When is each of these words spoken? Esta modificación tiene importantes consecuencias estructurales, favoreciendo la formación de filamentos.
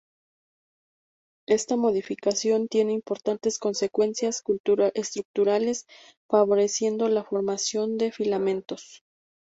Esta 1.47 1.75
modificación 1.77 2.67
tiene 2.67 2.91
importantes 2.93 3.59
consecuencias 3.59 4.41
estructurales, 4.95 5.85
favoreciendo 6.27 7.07
la 7.07 7.23
formación 7.23 7.99
de 7.99 8.11
filamentos. 8.11 9.03